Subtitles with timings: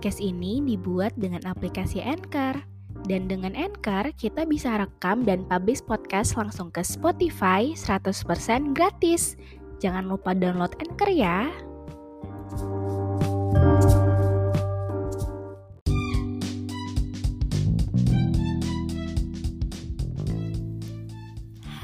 [0.00, 2.56] Podcast ini dibuat dengan aplikasi Anchor.
[3.04, 9.36] Dan dengan Anchor, kita bisa rekam dan publish podcast langsung ke Spotify 100% gratis.
[9.76, 11.52] Jangan lupa download Anchor ya.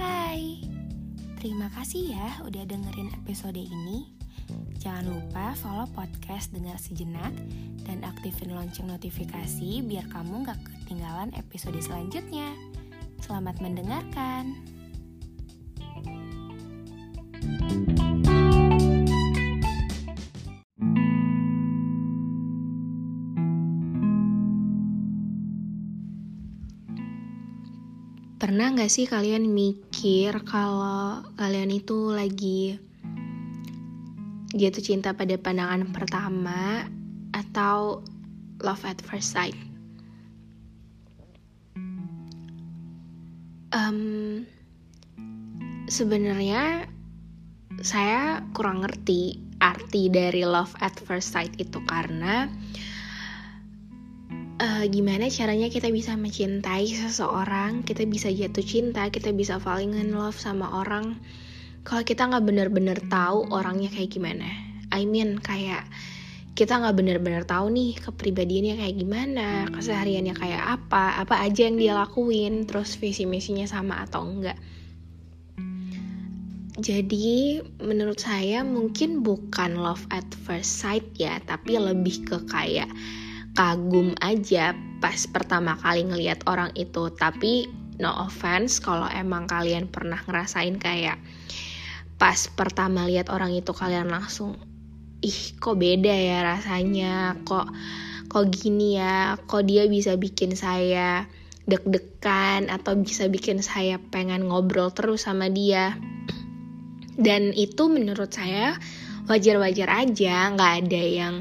[0.00, 0.64] Hai,
[1.36, 4.08] terima kasih ya udah dengerin episode ini.
[4.86, 7.34] Jangan lupa follow podcast Dengar Sejenak
[7.90, 12.54] dan aktifin lonceng notifikasi biar kamu gak ketinggalan episode selanjutnya.
[13.18, 14.54] Selamat mendengarkan.
[28.38, 32.85] Pernah gak sih kalian mikir kalau kalian itu lagi
[34.54, 36.86] jatuh cinta pada pandangan pertama
[37.34, 38.04] atau
[38.62, 39.56] love at first sight?
[43.74, 44.46] Um,
[45.86, 46.90] Sebenarnya
[47.78, 52.50] saya kurang ngerti arti dari love at first sight itu karena
[54.58, 60.18] uh, gimana caranya kita bisa mencintai seseorang, kita bisa jatuh cinta, kita bisa falling in
[60.18, 61.22] love sama orang
[61.86, 64.50] kalau kita nggak bener-bener tahu orangnya kayak gimana.
[64.90, 65.86] I mean kayak
[66.58, 71.94] kita nggak bener-bener tahu nih kepribadiannya kayak gimana, kesehariannya kayak apa, apa aja yang dia
[71.94, 74.58] lakuin, terus visi misinya sama atau enggak.
[76.76, 82.90] Jadi menurut saya mungkin bukan love at first sight ya, tapi lebih ke kayak
[83.56, 87.12] kagum aja pas pertama kali ngelihat orang itu.
[87.12, 87.68] Tapi
[88.00, 91.20] no offense kalau emang kalian pernah ngerasain kayak
[92.16, 94.56] pas pertama lihat orang itu kalian langsung
[95.24, 97.68] ih kok beda ya rasanya, kok
[98.28, 101.24] kok gini ya, kok dia bisa bikin saya
[101.66, 105.96] deg-degan atau bisa bikin saya pengen ngobrol terus sama dia?
[107.16, 108.76] Dan itu menurut saya
[109.26, 111.34] wajar-wajar aja nggak ada yang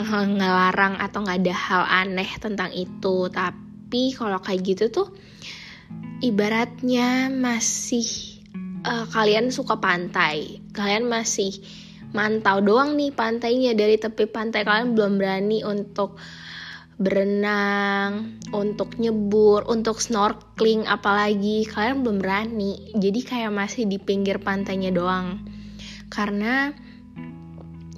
[0.00, 3.28] ngelarang atau nggak ada hal aneh tentang itu.
[3.28, 5.08] Tapi kalau kayak gitu tuh
[6.24, 8.35] ibaratnya masih
[8.86, 11.58] uh, kalian suka pantai kalian masih
[12.14, 16.16] mantau doang nih pantainya dari tepi pantai kalian belum berani untuk
[16.96, 22.96] berenang, untuk nyebur, untuk snorkeling apalagi kalian belum berani.
[22.96, 25.44] Jadi kayak masih di pinggir pantainya doang.
[26.08, 26.72] Karena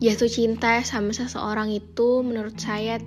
[0.03, 2.99] jatuh cinta sama seseorang itu menurut saya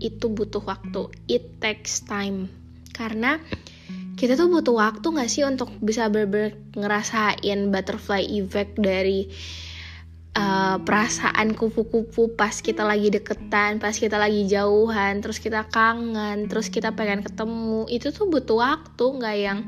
[0.00, 1.12] itu butuh waktu.
[1.28, 2.48] It takes time.
[2.96, 3.36] Karena
[4.16, 9.28] kita tuh butuh waktu gak sih untuk bisa bener-bener ngerasain butterfly effect dari
[10.36, 16.72] uh, perasaan kupu-kupu pas kita lagi deketan, pas kita lagi jauhan, terus kita kangen, terus
[16.72, 19.58] kita pengen ketemu, itu tuh butuh waktu, nggak yang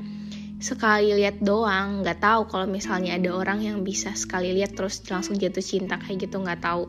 [0.65, 2.05] sekali lihat doang.
[2.05, 6.29] Nggak tahu kalau misalnya ada orang yang bisa sekali lihat terus langsung jatuh cinta kayak
[6.29, 6.89] gitu, nggak tahu.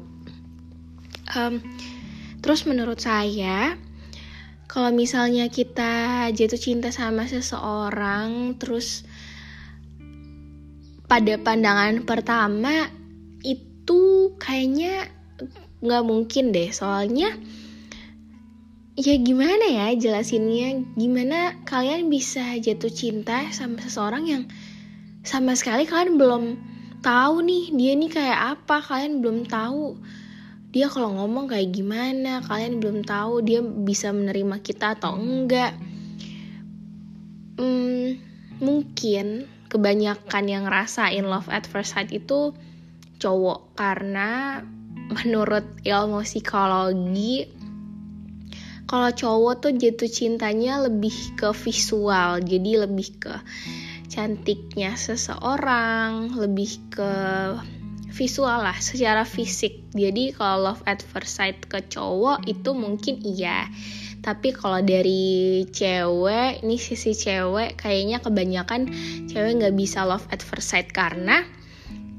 [1.36, 1.60] Um,
[2.40, 3.76] terus menurut saya,
[4.70, 9.02] kalau misalnya kita jatuh cinta sama seseorang, terus
[11.10, 12.86] pada pandangan pertama
[13.42, 15.10] itu kayaknya
[15.82, 16.70] nggak mungkin deh.
[16.70, 17.34] Soalnya
[18.94, 20.86] ya gimana ya jelasinnya?
[20.94, 24.44] Gimana kalian bisa jatuh cinta sama seseorang yang
[25.26, 26.44] sama sekali kalian belum
[27.02, 28.86] tahu nih dia nih kayak apa?
[28.86, 29.98] Kalian belum tahu
[30.70, 35.74] dia kalau ngomong kayak gimana kalian belum tahu dia bisa menerima kita atau enggak.
[37.58, 38.22] Hmm,
[38.62, 42.54] mungkin kebanyakan yang ngerasain love at first sight itu
[43.20, 44.62] cowok karena
[45.10, 47.50] menurut ilmu psikologi
[48.90, 53.34] kalau cowok tuh jatuh cintanya lebih ke visual jadi lebih ke
[54.10, 57.12] cantiknya seseorang lebih ke
[58.10, 59.86] visual lah secara fisik.
[59.94, 63.70] Jadi kalau love at first sight ke cowok itu mungkin iya.
[64.20, 68.92] Tapi kalau dari cewek ini sisi cewek kayaknya kebanyakan
[69.32, 71.48] cewek nggak bisa love at first sight karena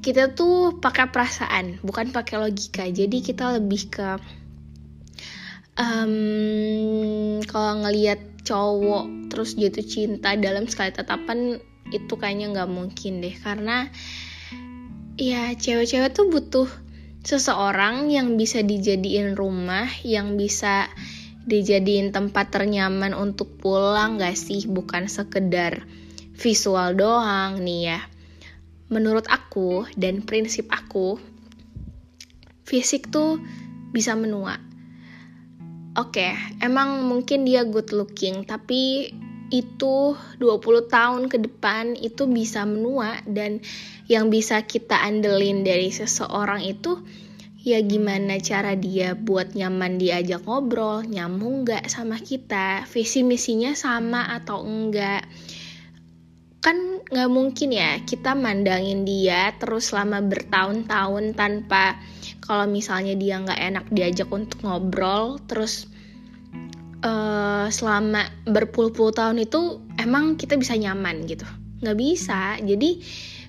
[0.00, 2.88] kita tuh pakai perasaan bukan pakai logika.
[2.88, 4.16] Jadi kita lebih ke
[5.76, 11.60] um, kalau ngelihat cowok terus jatuh cinta dalam sekali tatapan
[11.92, 13.36] itu kayaknya nggak mungkin deh.
[13.36, 13.92] Karena
[15.20, 16.68] ya cewek-cewek tuh butuh
[17.20, 20.88] seseorang yang bisa dijadiin rumah, yang bisa
[21.44, 24.64] dijadiin tempat ternyaman untuk pulang gak sih?
[24.64, 25.84] Bukan sekedar
[26.40, 28.00] visual doang nih ya.
[28.88, 31.20] Menurut aku dan prinsip aku,
[32.64, 33.36] fisik tuh
[33.92, 34.56] bisa menua.
[36.00, 36.32] Oke, okay,
[36.64, 39.12] emang mungkin dia good looking, tapi
[39.50, 43.58] itu 20 tahun ke depan itu bisa menua dan
[44.06, 47.02] yang bisa kita andelin dari seseorang itu
[47.60, 54.32] ya gimana cara dia buat nyaman diajak ngobrol, nyambung nggak sama kita, visi misinya sama
[54.32, 55.28] atau enggak.
[56.64, 62.00] Kan nggak mungkin ya kita mandangin dia terus selama bertahun-tahun tanpa
[62.40, 65.84] kalau misalnya dia nggak enak diajak untuk ngobrol, terus
[67.04, 71.44] uh, selama berpuluh-puluh tahun itu emang kita bisa nyaman gitu.
[71.80, 72.56] Nggak bisa.
[72.60, 73.00] Jadi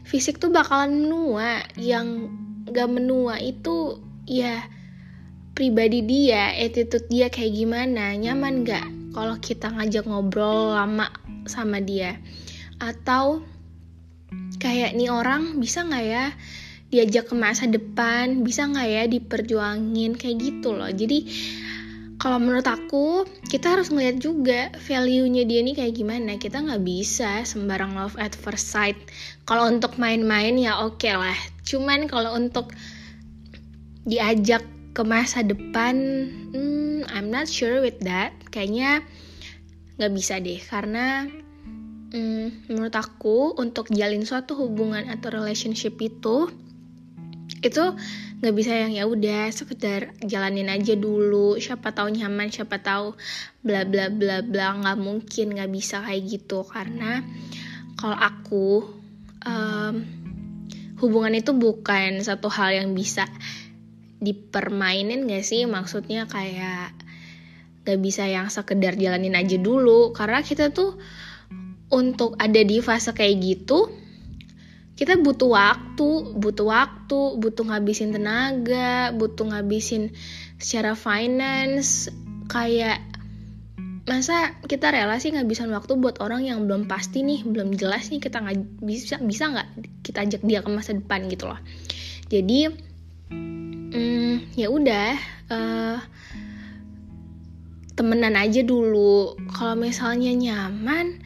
[0.08, 1.64] fisik tuh bakalan menua.
[1.76, 2.32] Yang
[2.72, 4.64] gak menua itu ya
[5.52, 8.16] pribadi dia attitude dia kayak gimana.
[8.16, 11.12] Nyaman gak kalau kita ngajak ngobrol lama
[11.48, 12.16] sama dia?
[12.80, 13.44] Atau
[14.64, 16.26] kayak nih orang bisa nggak ya
[16.88, 18.48] diajak ke masa depan?
[18.48, 20.16] Bisa nggak ya diperjuangin?
[20.16, 20.88] Kayak gitu loh.
[20.88, 21.28] Jadi
[22.22, 26.38] kalau menurut aku kita harus ngeliat juga value-nya dia nih kayak gimana.
[26.38, 28.94] Kita nggak bisa sembarang love at first sight.
[29.50, 31.34] Kalau untuk main-main ya oke okay lah.
[31.66, 32.78] Cuman kalau untuk
[34.06, 34.62] diajak
[34.94, 35.98] ke masa depan
[36.54, 38.38] hmm, I'm not sure with that.
[38.54, 39.02] Kayaknya
[39.98, 40.62] nggak bisa deh.
[40.62, 41.26] Karena
[42.14, 46.54] hmm, menurut aku untuk jalin suatu hubungan atau relationship itu
[47.60, 47.84] itu
[48.42, 51.60] nggak bisa yang ya udah sekedar jalanin aja dulu.
[51.60, 53.14] Siapa tahu nyaman siapa tahu
[53.62, 54.80] bla bla bla bla.
[54.80, 56.64] Nggak mungkin nggak bisa kayak gitu.
[56.64, 57.20] Karena
[58.00, 58.88] kalau aku
[59.46, 59.96] um,
[60.98, 63.30] hubungan itu bukan satu hal yang bisa
[64.22, 65.66] dipermainin gak sih?
[65.66, 66.94] Maksudnya kayak
[67.82, 70.14] gak bisa yang sekedar jalanin aja dulu.
[70.14, 70.98] Karena kita tuh
[71.92, 74.01] untuk ada di fase kayak gitu
[75.02, 80.14] kita butuh waktu, butuh waktu, butuh ngabisin tenaga, butuh ngabisin
[80.62, 82.14] secara finance,
[82.46, 83.02] kayak
[84.06, 88.22] masa kita rela sih ngabisin waktu buat orang yang belum pasti nih, belum jelas nih
[88.22, 89.68] kita nggak bisa bisa nggak
[90.06, 91.58] kita ajak dia ke masa depan gitu loh.
[92.30, 92.70] Jadi
[93.34, 95.18] hmm, ya udah
[95.50, 95.98] uh,
[97.98, 99.34] temenan aja dulu.
[99.50, 101.26] Kalau misalnya nyaman,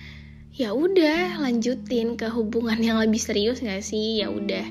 [0.56, 4.24] ya udah lanjutin ke hubungan yang lebih serius gak sih?
[4.24, 4.64] Ya udah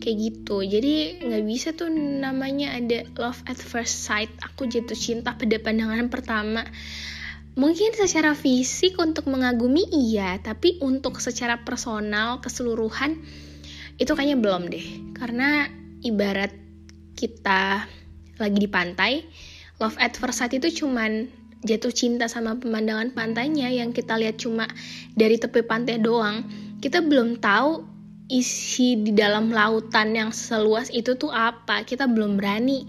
[0.00, 0.64] kayak gitu.
[0.64, 6.08] Jadi nggak bisa tuh namanya ada love at first sight aku jatuh cinta pada pandangan
[6.08, 6.64] pertama.
[7.58, 13.20] Mungkin secara fisik untuk mengagumi iya tapi untuk secara personal keseluruhan
[14.00, 15.12] itu kayaknya belum deh.
[15.12, 15.68] Karena
[16.00, 16.54] ibarat
[17.18, 17.84] kita
[18.38, 19.26] lagi di pantai
[19.82, 21.26] love at first sight itu cuman
[21.66, 24.70] jatuh cinta sama pemandangan pantainya yang kita lihat cuma
[25.18, 26.46] dari tepi pantai doang
[26.78, 27.98] kita belum tahu
[28.28, 31.82] isi di dalam lautan yang seluas itu tuh apa.
[31.82, 32.84] Kita belum berani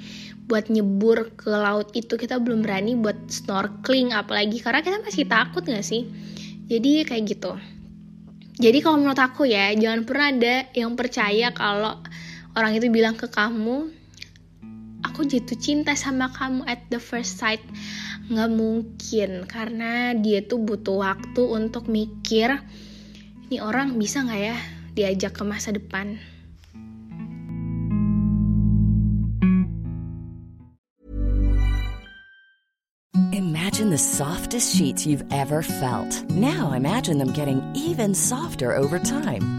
[0.46, 5.64] buat nyebur ke laut itu kita belum berani buat snorkeling apalagi karena kita masih takut
[5.64, 6.06] gak sih?
[6.70, 7.56] Jadi kayak gitu.
[8.60, 11.96] Jadi kalau menurut aku ya jangan pernah ada yang percaya kalau
[12.60, 13.88] orang itu bilang ke kamu
[15.04, 17.64] aku jatuh cinta sama kamu at the first sight
[18.30, 22.62] nggak mungkin karena dia tuh butuh waktu untuk mikir
[23.50, 24.58] ini orang bisa nggak ya
[24.94, 26.20] diajak ke masa depan.
[33.34, 36.12] Imagine the softest sheets you've ever felt.
[36.30, 39.59] Now imagine them getting even softer over time.